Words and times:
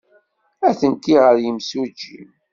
Atenti 0.69 1.15
ɣer 1.23 1.35
yimsujji. 1.43 2.17